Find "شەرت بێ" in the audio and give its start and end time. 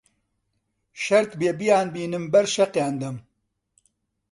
1.03-1.51